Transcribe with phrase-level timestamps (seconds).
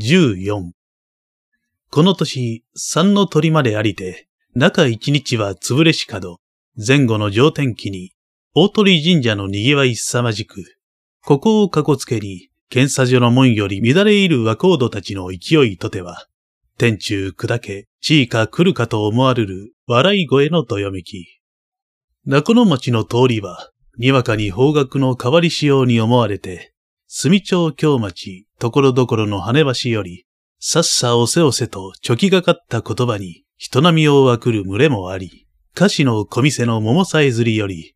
[0.00, 0.70] 14
[1.90, 6.38] この年、三の鳥までありて、中一日は潰れし角、
[6.76, 8.12] 前後の上天気に、
[8.54, 10.62] 大鳥神社の賑わい凄まじく、
[11.24, 16.28] ここをかこつけに、検査所の門より乱れ入る若人たちの勢いとては、
[16.76, 21.40] 天中砕け、地位か来るかと思われる笑い声のどよめき。
[22.24, 26.72] 中野町の通りは、にわかに方角の変わりしように思われて、
[27.10, 30.26] 住町京町、ところどころの羽橋より、
[30.60, 37.94] さっさおせおせとちょきがかった言葉に人波をわくる群れもあり、歌詞の小店の桃さえずりより、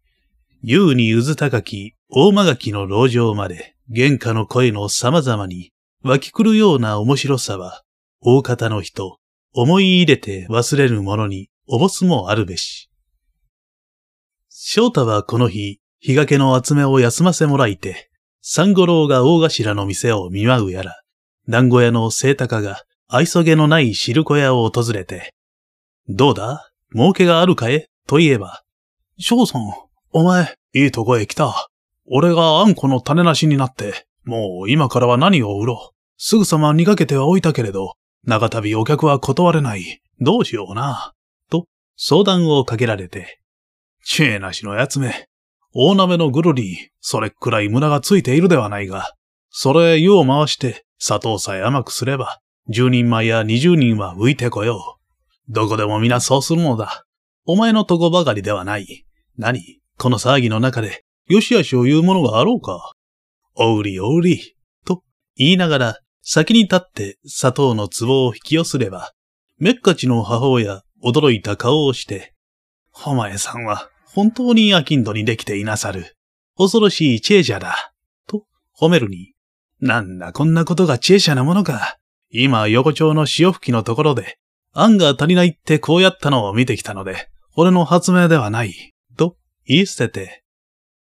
[0.62, 5.72] 優に渦高き大間垣の老城まで、玄歌の声の様々に
[6.02, 7.82] 湧き来るような面白さは、
[8.22, 9.18] 大方の人、
[9.52, 12.88] 思い入れて忘れるものにおぼすもあるべし。
[14.48, 18.08] 翔太はこの日、日掛けの集めを休ませもらいて、
[18.44, 21.00] 三五郎が大頭の店を見舞うやら、
[21.48, 25.32] 団子屋の清高が愛想げのない汁粉屋を訪れて、
[26.08, 26.68] どうだ？
[26.92, 28.62] 儲けがあるかえと言えば、
[29.16, 29.62] 翔さん、
[30.10, 31.68] お前、いいとこへ来た。
[32.04, 35.96] 俺があんこの種なしになって、もう今からは何を売ろう？
[36.18, 40.02] すぐさま逃がけてはおいたけれど、長旅お客は断れない。
[40.20, 41.12] どうしような？
[41.48, 43.38] と、相談をかけられて。
[44.04, 45.28] 知恵なしのやつめ。
[45.74, 49.14] 大鍋のぐるり、それくらい胸がついているではないが、
[49.50, 55.52] それ湯を回して砂糖さえ甘くすれば、10人前や20人は浮いてこよう。
[55.52, 57.04] どこでも皆そうするのだ。
[57.44, 59.04] お前のとこばかりではない。
[59.36, 59.80] 何？
[59.98, 62.92] この騒ぎの中で、よしあしを言うものがあろうか？
[63.54, 65.02] おうりおうり、と
[65.36, 69.12] 言いながら先に立って砂糖の壺を引き寄せれば、
[69.58, 72.34] めっかちの母親、驚いた顔をして、
[73.06, 76.16] お前さんは本当に飽きんどにできていなさる。
[76.58, 77.92] 恐ろしい知恵者だ。
[78.26, 78.44] と
[78.78, 79.32] 褒めるに、
[79.80, 81.96] なんだこんなことが知恵者なものか。
[82.30, 84.38] 今横丁の潮吹きのところで、
[84.72, 88.92] 案が足りないってこうやったのを見てきたので、俺の発明ではない。
[89.16, 89.36] と
[89.66, 90.42] 言い捨てて、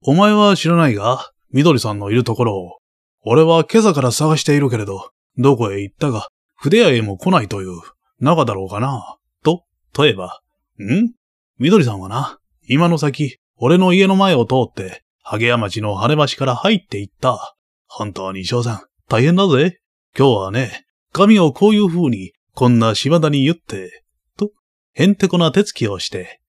[0.02, 2.78] お前は知らないが、みどりさんのいるところを、
[3.24, 7.80] 俺は今朝から探しているけれど、どこへ行ったが、筆屋へも来ないという、
[8.20, 9.16] 中だろうかな。
[9.44, 10.40] と、問えば、
[10.80, 11.12] ん？
[11.58, 17.56] みどりさんはな、今の先、俺の家の前を通って、萩屋町の羽橋から入って行った。
[17.86, 19.80] 本当に翔さん、大変だぜ。
[20.16, 24.04] 今日はね、髪をこういう風に、こんな島田に言って、
[24.36, 24.50] と、
[24.94, 26.40] へんてこな手つきをして、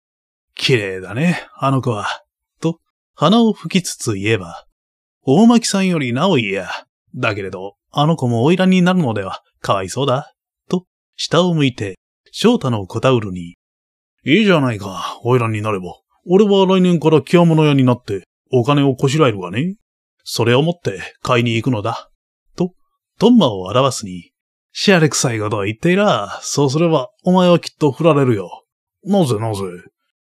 [0.54, 2.06] 綺麗だね、あの子は、
[2.60, 2.78] と、
[3.14, 4.66] 鼻を吹きつつ言えば、
[5.24, 6.68] 大巻さんよりなおいや。
[7.14, 10.34] だけれど、あの子も花魁になるのでは、かわいそうだ。
[10.68, 10.86] と、
[11.16, 11.98] 下を向いて、
[12.32, 13.56] 翔太の小タオルに、
[14.24, 14.88] いいじゃないか、
[15.22, 16.01] 花魁になれば。
[16.26, 19.76] 俺は来年から清物屋になって、お金をこしらえるがね。
[20.24, 22.10] それを持って買いに行くのだ。
[22.56, 22.74] と、
[23.18, 24.30] トンマを表すに、
[24.72, 28.64] シャレ臭いことを言っていら、そうすればお前はきっと振られるよ。
[29.04, 29.62] なぜなぜ？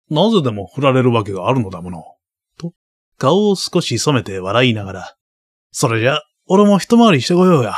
[0.09, 2.03] なぜでも振られるわけがあるのだもの。
[2.59, 2.73] と
[3.19, 5.17] 顔を少し染めて笑いながら、
[5.71, 7.75] それじゃ、俺も一回りしてこようや。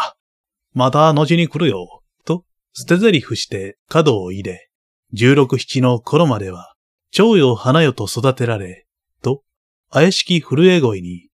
[0.73, 2.03] また後に来るよ。
[2.25, 4.71] と、捨て台詞して角を入れ、
[5.13, 6.72] 十六七の頃までは、
[7.15, 8.87] 蝶よ花よと育てられ、
[9.23, 9.43] と、
[9.91, 11.29] 怪しき震え声に、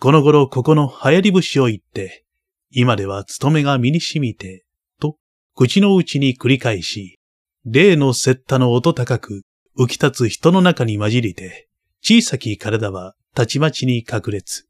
[0.00, 2.24] この頃ここの流行り節を言って、
[2.72, 4.64] 今では勤めが身に染みて、
[5.00, 5.14] と、
[5.54, 7.20] 口の内に繰り返し、
[7.64, 9.42] 例のセッタの音高く
[9.78, 11.68] 浮き立つ人の中に混じりて、
[12.02, 14.66] 小さき体はたちまちに隠れつ。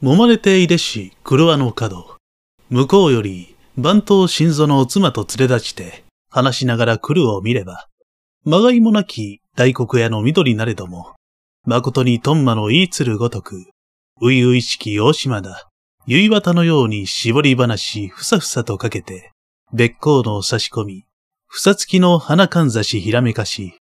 [0.00, 2.18] 揉まれていでし、車の角。
[2.70, 7.88] 向こうより、番頭心臓の妻と連れ立ちて、話しながら来るを見れば、
[8.44, 11.14] まがいもなき大黒屋の緑なれども、
[11.64, 13.66] 誠にトンマの言いつるごとく、
[14.20, 15.68] ういういしき大島だ。
[16.06, 19.30] ゆいわたのように絞り話ふさふさとかけて、
[19.72, 21.04] 別行の差し込み、
[21.46, 23.76] ふさつきの花かんざしひらめかし、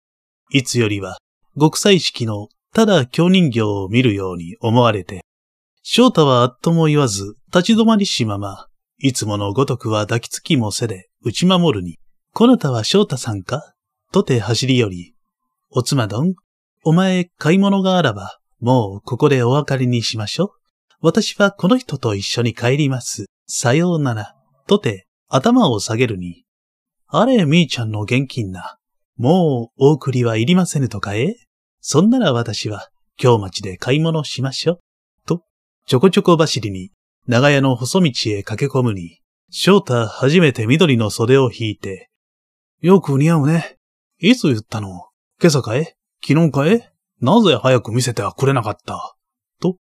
[0.52, 1.20] いつよりは
[1.58, 5.24] 極彩式のただ京人形を見るように思われて、
[5.84, 8.68] 翔太はあっとも言わず立ち止まりしまま、
[8.98, 11.98] いつものごとくは抱きつきもせで打ち守るに、
[12.34, 13.74] こなたは翔太さんか？
[14.12, 15.14] とて走り寄り、
[15.70, 16.34] おつまどん、
[16.84, 20.50] お前買い物があらば、もうここでお別れにしましょう。
[21.02, 23.26] 私はこの人と一緒に帰ります。
[23.48, 24.36] さようなら。
[24.68, 26.44] とて頭を下げるに、
[27.08, 28.78] あれみーちゃんの現金な。
[29.18, 31.36] もうお送りはいりませぬとかえ？
[31.80, 34.80] そんなら私は京町で買い物しましょう。
[35.26, 35.44] と、
[35.86, 36.92] ちょこちょこ走りに
[37.28, 39.20] 長屋の細道へ駆け込むに、
[39.52, 42.10] 翔太初めて緑の袖を引いて、
[42.82, 43.78] よく似合うね。
[44.22, 45.08] いつ言ったの？
[45.42, 49.16] 今朝かえ昨日かえなぜ早く見せてはくれなかった？
[49.62, 49.78] と、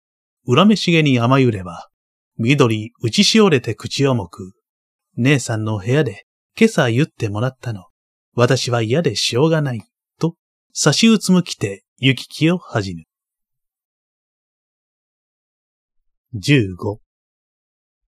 [0.47, 1.89] 恨めしげに甘ゆれば、
[2.39, 4.53] 緑打ちしおれて口をもく。
[5.17, 6.25] 姉さんの部屋で
[6.59, 7.85] 今朝言ってもらったの。
[8.33, 9.83] 私は嫌でしょうがない。
[10.19, 10.33] と、
[10.73, 13.03] 差しうつむきて行き来を恥じぬ。
[16.41, 16.97] 15。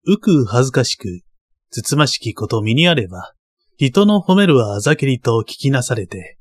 [0.07, 1.21] うくう恥ずかしく、
[1.69, 3.34] つつましきこと身にあれば、
[3.77, 6.37] 人の褒めるはあざけりと聞きなされて、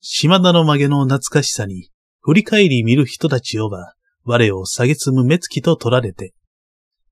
[0.00, 1.90] 島田の曲げの懐かしさに、
[2.22, 3.94] 振り返り見る人たちをば、
[4.24, 6.32] 我を下げつむ目つきと取られて、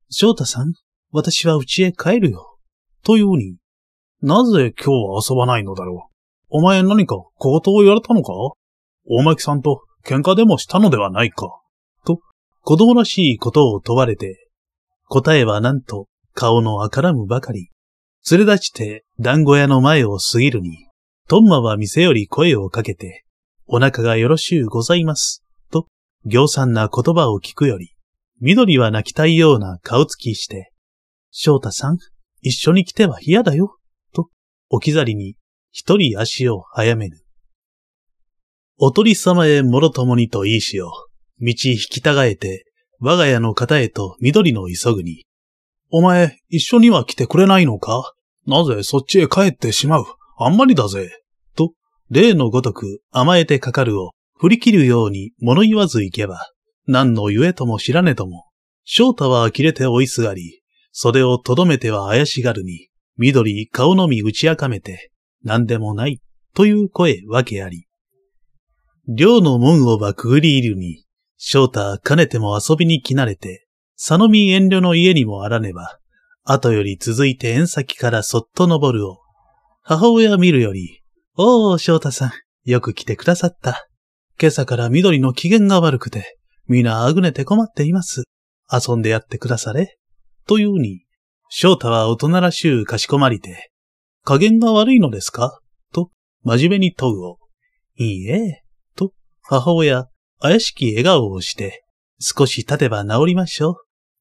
[0.09, 0.73] 翔太さん、
[1.13, 2.57] 私は家へ帰るよ。
[3.05, 3.57] というに、
[4.23, 6.17] なぜ今日は遊ばないのだろう。
[6.49, 8.33] お前何か小言を言われたのか
[9.05, 11.61] 大巻さんと喧嘩でもしたのではないか。
[12.07, 12.21] と、
[12.63, 14.49] 子供らしいことを問われて、
[15.05, 17.69] 答えはなんと顔のあからむばかり。
[18.29, 20.89] 連れ立ちて団子屋の前を過ぎるに、
[21.29, 23.25] トンマは店より声をかけて、
[23.69, 25.45] お腹がよろしゅうございます。
[25.71, 25.87] と、
[26.25, 27.95] 行産な言葉を聞くより、
[28.41, 30.73] 緑は泣きたいような顔つきして、
[31.31, 31.99] 翔太さん、
[32.41, 33.77] 一緒に来ては嫌だよ、
[34.13, 34.29] と、
[34.71, 35.37] 置き去りに
[35.71, 37.25] 一人足を早める。
[38.77, 40.91] おとり様へもろともにと言いしよ
[41.41, 41.45] う。
[41.45, 42.65] 道引きたがえて、
[42.99, 45.27] 我が家の方へと緑の急ぐに。
[45.91, 48.15] お前、一緒には来てくれないのか？
[48.47, 50.05] なぜそっちへ帰ってしまう？
[50.39, 51.11] あんまりだぜ。
[51.57, 51.73] と、
[52.11, 56.51] 例のごとく甘えてかかるを振り切るように物言わず行けば、
[56.87, 58.45] 何のゆえとも知らねとも、
[58.85, 60.63] 翔太は呆れて追いすがり、
[60.93, 62.89] 袖をとどめては怪しがるに、
[63.19, 65.11] 緑顔のみ打ち明かめて、
[65.43, 66.21] 何でもない、
[66.55, 67.87] という声わけあり。
[69.09, 71.05] 寮の門をばくぐり入るに、
[71.39, 73.67] 翔太かねても遊びに来慣れて、
[73.99, 75.99] 佐野見遠慮の家にもあらねば、
[76.49, 79.19] 後より続いて縁先からそっと登るを、
[79.83, 81.01] 母親見るより、
[81.37, 82.31] おー、翔太さん、
[82.65, 83.89] よく来てくださった。
[84.41, 86.39] 今朝から緑の機嫌が悪くて、
[86.69, 88.23] 皆あぐねて困っています。
[88.73, 89.99] 遊んでやってくだされ。
[90.47, 91.05] というに、
[91.49, 93.73] 翔太は大人らしゅうかしこまりて、
[94.23, 95.59] 加減が悪いのですか？
[95.93, 96.11] と、
[96.45, 97.39] 真面目に問うを。
[97.97, 98.63] いいえ、
[98.95, 99.13] と、
[99.43, 100.07] 母親、
[100.39, 101.83] 怪しき笑顔をして、
[102.21, 103.75] 少し経てば治りましょう。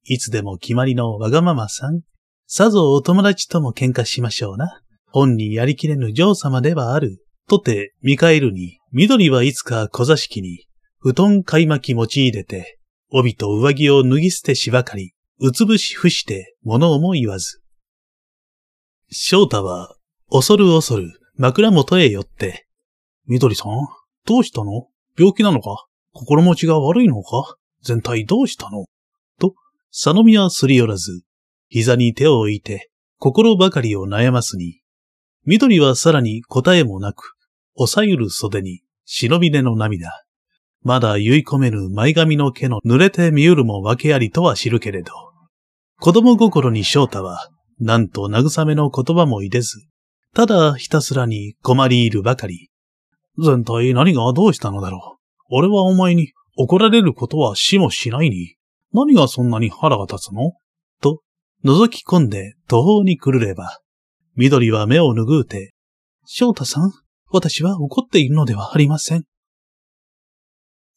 [0.06, 2.02] いつでも決まりのわがままさん。
[2.48, 4.80] さぞお友達とも喧嘩しましょうな。
[5.08, 7.26] 本にやりきれぬ嬢様ではある。
[7.48, 10.68] とて、見返るに、緑はいつか小座敷に、
[11.00, 12.78] 布団買い巻き持ち入れて、
[13.10, 17.62] 帯と上着を脱ぎ捨てしばかり、うつぶし伏して物をも言わず。
[19.10, 19.96] 翔太は、
[20.30, 22.68] 恐る恐る枕元へ寄って、
[23.26, 23.72] 緑さん、
[24.26, 24.88] どうしたの？
[25.18, 25.88] 病気なのか？
[26.14, 27.58] 心持ちが悪いのか？
[27.82, 28.86] 全体どうしたの？
[29.40, 29.56] と、
[29.92, 31.24] 佐野宮すり寄らず、
[31.70, 34.82] 膝に手を置いて、心ばかりを悩ますに、
[35.46, 37.34] 緑はさらに答えもなく、
[37.76, 40.12] おさゆる袖に忍び根の涙。
[40.82, 45.12] まだ言い込めぬ前髪の毛の濡れて見ゆるも訳ありとは知るけれど、
[46.00, 49.86] 子供心に翔太は、なんと慰めの言葉も入れず、
[50.34, 52.70] ただひたすらに困り入るばかり。
[53.42, 55.22] 全体何がどうしたのだろう。
[55.50, 58.56] 俺はお前に怒られることはしもしないに。
[58.94, 60.54] 何がそんなに腹が立つの、
[61.66, 63.80] 覗き込んで途方に来るれば、
[64.36, 65.74] 緑は目を拭うて、
[66.24, 66.92] 翔太さん、
[67.32, 69.24] 私は怒っているのではありません。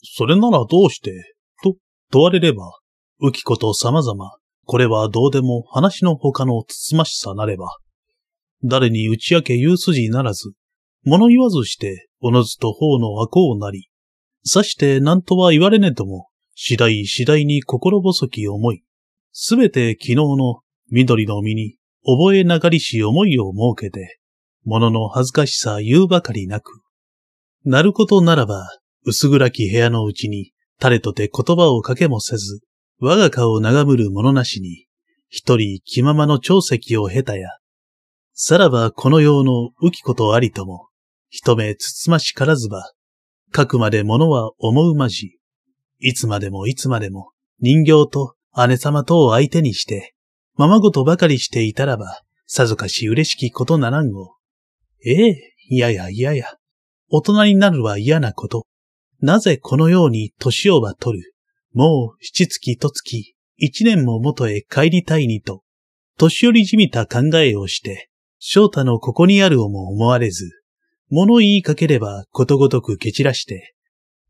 [0.02, 1.76] それならどうして、と
[2.12, 2.78] 問われれば、
[3.22, 4.36] 浮きこと様々、
[4.66, 7.78] これはどうでも話の他のつつましさなれば、
[8.62, 10.52] 誰に打ち明け言う筋ならず、
[11.02, 13.88] 物言わずして、おのずと方の悪をなり、
[14.44, 18.82] さして何とは言われねえとも、次第次第に心細き思い、
[19.32, 24.18] すべて昨日の緑の実に覚えながりし思いを設けて、
[24.64, 26.82] 物の恥ずかしさ言うばかりなく、
[27.64, 28.66] なることならば、
[29.04, 32.60] 薄暗き部屋のうちに、垂れとて言葉をかけもせず、
[33.00, 34.86] 我が顔を眺むる者なしに、
[35.28, 37.48] 一人気ままの長石を経たや、
[38.32, 40.88] さらばこの世の浮きことありとも、
[41.28, 42.92] 一目つつましからずば、
[43.54, 45.38] 書くまで物は思うまじ、
[45.98, 48.34] いつまでもいつまでも人形と
[48.68, 50.14] 姉様とを相手にして、
[50.58, 54.34] ままごとばかりしていたらば、さぞかし嬉しきことならんご。
[55.06, 56.46] ええ、いややいやや、
[57.08, 58.66] 大人になるは嫌なこと。
[59.20, 61.34] なぜこのように年をは取る。
[61.74, 65.62] もう七月と月、一年も元へ帰りたいにと、
[66.16, 68.10] 年寄りじみた考えをして、
[68.40, 70.50] 翔太のここにあるをも思われず、
[71.08, 73.74] 物言いかければことごとく蹴散らして、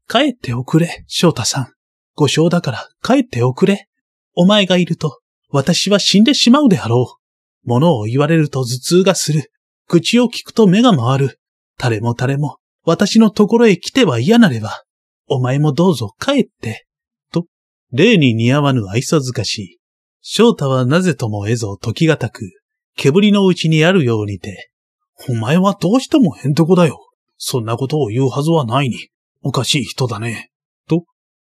[0.07, 1.73] 帰っておくれ、翔太さん。
[2.15, 3.89] ご正だから帰っておくれ。
[4.35, 7.69] お前がいると、私は死んでしまうであろう。
[7.69, 9.51] 物を言われると頭痛がする。
[9.87, 11.41] 口を聞くと目が回る。
[11.79, 14.83] 誰も誰も、私のところへ来ては嫌なれば、
[15.27, 16.87] お前もどうぞ帰って。
[17.33, 17.47] と、
[17.93, 19.79] 例に似合わぬ愛想づかし、
[20.21, 22.51] 翔太はなぜとも得ぞ時がたく、
[22.97, 24.71] 煙のうちにあるようにて、
[25.29, 27.09] お前はどうしてもへんてこだよ。
[27.37, 29.09] そんなことを言うはずはないに。
[29.43, 30.51] おかしい人だね。
[30.89, 31.05] と、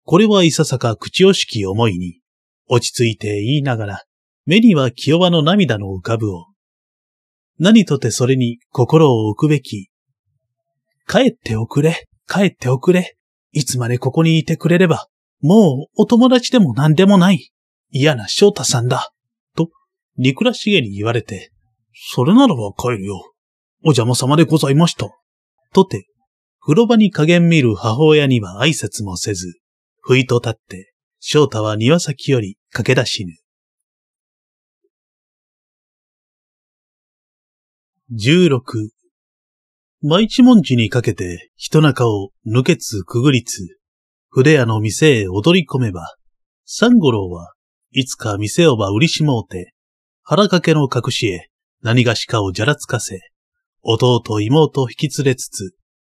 [0.06, 2.19] これはいささか口惜しき思いに、
[2.70, 4.04] 落ち着いて言いながら、
[4.46, 6.46] 目には清和の涙の浮かぶを。
[7.60, 9.90] 何とてそれに心を置くべき。
[11.08, 13.16] 帰っておくれ、帰っておくれ。
[13.52, 15.08] いつまでここにいてくれれば、
[15.42, 17.50] もうお友達でも何でもない。
[17.90, 19.12] 嫌な翔太さんだ。
[19.58, 19.70] と、
[20.18, 21.52] 憎らしげに言われて、
[21.92, 23.34] それならば帰るよ。
[23.84, 25.10] お邪魔様でございました。
[25.74, 26.06] とて、
[26.60, 29.60] 風呂場に加減見る母親には挨拶もせず、
[30.02, 33.34] ふいと立って、翔太は庭先より駆け出しぬ。
[38.12, 38.92] 十六。
[40.04, 43.80] 毎一文字にかけて人中を抜けつくぐりつ、
[44.30, 46.16] 筆屋の店へ踊り込めば、
[46.66, 47.54] 三五郎は
[47.92, 49.74] いつか店をば売りしもうて、
[50.22, 51.50] 腹掛けの隠しへ
[51.82, 53.20] 何がしかをじゃらつかせ、
[53.82, 55.72] 弟妹引き連れつつ、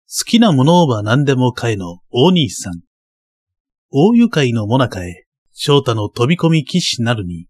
[0.10, 2.82] 好きなものをば何でも買えの大兄さん。
[3.92, 5.27] 大愉快のもなかへ、
[5.60, 7.48] 翔太の飛び込み騎士なるに。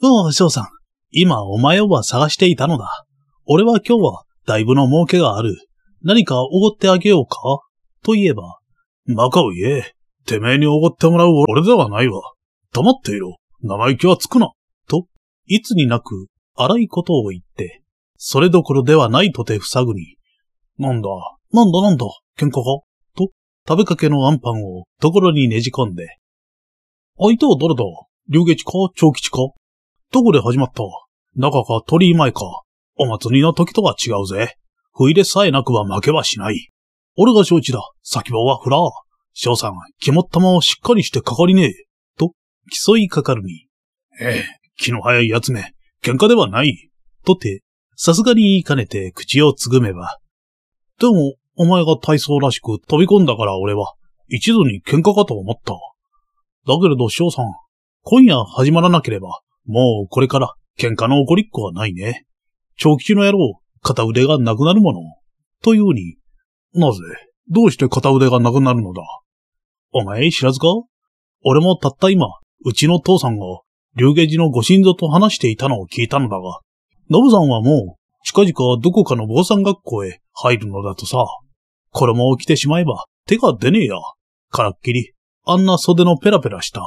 [0.00, 0.66] おう、翔さん。
[1.10, 3.06] 今お前をば探していたのだ。
[3.44, 5.56] 俺は今日はだいぶの儲けがある。
[6.00, 7.38] 何かおごってあげようか？
[8.04, 8.60] と言えば。
[9.16, 9.94] バカを言え。
[10.26, 12.20] てめえにおごってもらう俺ではないわ。
[12.72, 13.34] 黙っていろ。
[13.62, 14.52] 生意気はつくな。
[14.88, 15.08] と、
[15.46, 17.82] いつになく荒いことを言って、
[18.16, 20.18] それどころではないとて塞ぐに。
[20.78, 21.08] なんだ、
[21.52, 21.82] なんだ？
[21.82, 22.06] なんだ、
[22.38, 22.62] 喧嘩か？
[23.16, 23.32] と、
[23.66, 26.06] 食べかけのアンパンをところにねじ込んで。
[27.20, 27.82] 相手は誰だ？
[28.28, 28.72] 龍月か？
[28.94, 29.38] 長吉か？
[30.12, 30.82] どこで始まった？
[31.34, 32.62] 中か鳥居前か？
[32.96, 34.54] お祭りの時とは違うぜ。
[34.92, 36.70] 不入れさえなくは負けはしない。
[37.16, 37.80] 俺が承知だ。
[38.02, 38.80] 先場はフラー。
[39.32, 41.72] 翔さん、肝っ玉をしっかりしてかかりねえ。
[42.16, 42.32] と、
[42.86, 43.66] 競いかかるに。
[44.20, 44.44] ええ、
[44.76, 45.72] 気の早い奴め。
[46.02, 46.90] 喧嘩ではない。
[47.24, 47.62] とて、
[47.96, 50.18] さすがに言いかねて口をつぐめば。
[51.00, 53.94] でも、お前が体操らしく飛び込んだから俺は、
[54.28, 55.74] 一度に喧嘩かと思った。
[56.68, 57.46] だけれど翔さん、
[58.02, 62.26] 今夜始まらなければ、もうこれから喧嘩の起こりっこはないね。
[62.76, 65.00] 長吉の野郎、片腕がなくなるもの。
[65.62, 66.16] というに、
[66.74, 66.98] なぜ、
[67.48, 69.02] どうして片腕がなくなるのだ？
[69.92, 70.66] お前知らずか？
[71.42, 72.26] 俺もたった今、
[72.66, 73.46] うちの父さんが、
[73.96, 76.60] 竜下寺のご神像と話していたのを聞いたのだが、
[77.08, 81.24] ノブさんはもう、近々どこかの坊さん学校へ入るのだとさ。
[81.92, 83.96] 衣を着てしまえば手が出ねえや。
[84.50, 85.12] からっきり、
[85.50, 86.82] あんな袖のペラペラした、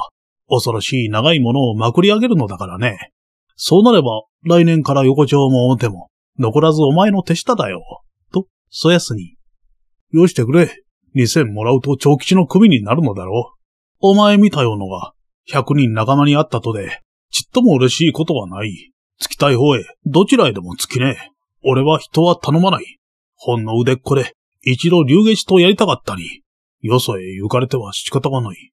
[0.48, 3.10] 恐ろしい長いものをまくり上げるのだからね。
[3.56, 7.82] そうなれば、来年から横丁も表も、残らずお前の手下だよ。
[8.32, 9.34] と、そやすに。
[10.12, 10.70] よしてくれ。
[11.14, 13.58] 二千もらうと長吉の首になるのだろう。
[14.00, 15.12] お前みたようのが、
[15.46, 17.00] 百人仲間に会ったとで、
[17.30, 18.92] ちっとも嬉しいことはない。
[19.18, 21.30] つきたい方へ、どちらへでもつきねえ。
[21.64, 22.98] 俺は人は頼まない。
[23.34, 26.41] ほんの腕っこで、一度竜下とやりたかったに、
[26.82, 28.72] よそへ行かれては仕方がない。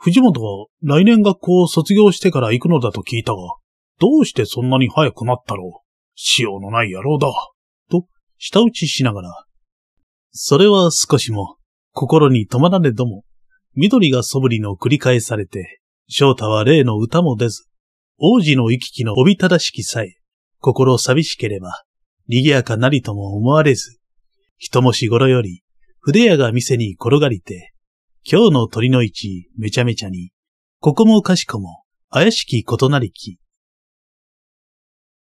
[0.00, 3.38] 藤本は来年学校を卒業してから行くのだと聞いたが、
[4.00, 5.84] どうしてそんなに早くなったろう。
[6.14, 7.28] 仕様のない野郎だ。
[7.90, 8.06] と、
[8.38, 9.44] 舌打ちしながら。
[10.30, 11.56] それは少しも、
[11.92, 13.24] 心に止まらねども、
[13.74, 17.66] 緑がそぶりの繰り返されて、翔太は例の歌も出ず、
[18.18, 20.14] 王子の行き来のおびただしきさえ、
[20.60, 21.82] 心寂しければ、
[22.28, 23.98] 賑やかなりとも思われず、
[24.56, 25.63] 人もし頃より、
[26.06, 27.72] 筆屋が店に転がりて、
[28.30, 30.32] 今日の鳥の市めちゃめちゃに、
[30.78, 33.38] ここもかしこも怪しきことなりき。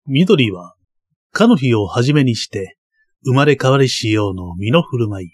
[0.07, 0.77] 緑は、
[1.33, 2.79] かの日をはじめにして、
[3.27, 5.31] 生まれ変わりしようの身の振る舞い。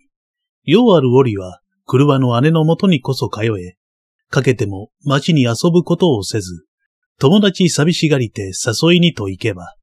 [0.65, 3.77] ようある折は、車の姉のもとにこそ通え、
[4.29, 6.67] かけても街に遊ぶことをせず、
[7.21, 8.51] 友達寂しがりて
[8.83, 9.77] 誘いにと行けば、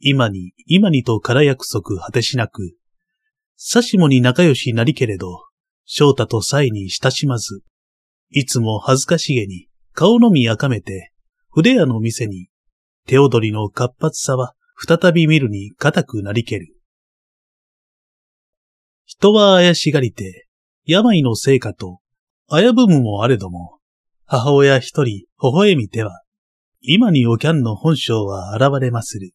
[0.00, 2.74] 今に、今にとから約束果てしなく、
[3.56, 5.44] さしもに仲良しなりけれど、
[5.84, 7.62] 翔太と際に親しまず、
[8.30, 11.12] いつも恥ずかしげに顔のみ赤めて、
[11.50, 12.48] 筆屋の店に、
[13.06, 16.74] 手踊りの活発さは再び見るに固くなりける。
[19.04, 20.48] 人は怪しがりて、
[20.84, 22.00] 病の成果と、
[22.50, 23.78] 危ぶむもあれども、
[24.26, 26.22] 母親一人微笑みては、
[26.80, 29.32] 今におきゃんの本性は現れまする。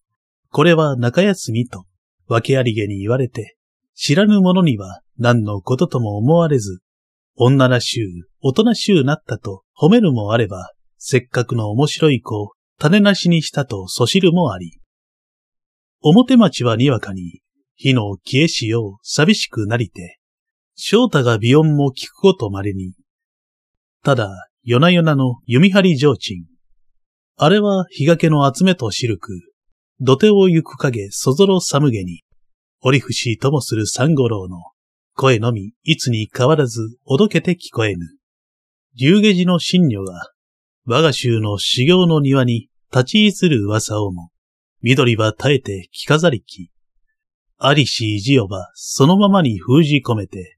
[0.51, 1.85] これは中休みと、
[2.27, 3.55] 訳ありげに言われて、
[4.01, 6.79] 知らぬ者には何のこととも思われず、
[7.35, 8.07] 女らしゅう、
[8.41, 14.79] 大人しゅうなったと褒めるもあれば、せっかくの面白い子を種なしにしたとそしるもあり。
[16.01, 17.41] 表町はにわかに、
[17.75, 20.17] 火の消えしよう寂しくなりて、
[20.75, 22.93] 翔太が美音も聞くことまれに。
[24.05, 26.45] ただ、夜な夜なの弓張り上鎮。
[27.35, 29.33] あれは日掛けの集めとしるく、
[29.99, 32.21] 土手を行く影そぞろ寒げに、
[32.81, 34.57] 折伏ともする三五郎の
[35.13, 38.05] 声のみいつに変わらずおどけて聞こえぬ。
[38.95, 40.31] 竜下寺の神女が、
[40.85, 44.31] 我が州の修行の庭に立ち居する噂をも、
[44.81, 46.71] 緑は耐えて着飾りき、
[47.57, 50.57] ありし意地をばそのままに封じ込めて、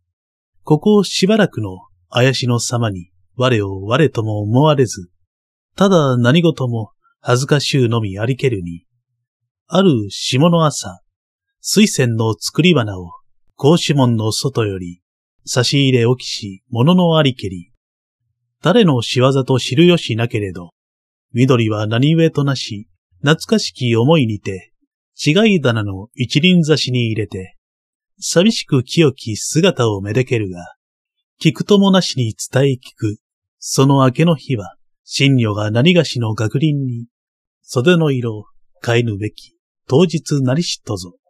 [0.63, 5.09] ここをしばらくの怪しの様に我を我とも思われず、
[5.75, 8.85] ただ何事も恥ずかしゅうのみありけるに、
[9.67, 11.00] ある下の朝、
[11.63, 13.11] 水仙の作り花を
[13.55, 15.03] 格子門の外より
[15.45, 17.71] 差し入れ置きし物のありけり、
[18.63, 20.71] 誰の仕業と知るよしなけれど、
[21.33, 22.87] 緑は何故となし、
[23.19, 24.73] 懐かしき思いにて、
[25.23, 27.57] 違い棚の一輪差しに入れて、
[28.19, 30.75] 寂しく清き姿をめでけるが、
[31.39, 33.17] 聞くともなしに伝え聞く、
[33.59, 34.77] その明けの日は、
[35.15, 37.05] 神女が何がしの学林に、
[37.61, 38.45] 袖の色を
[38.83, 39.55] 変えぬべき、
[39.87, 41.20] 当日なりしとぞ。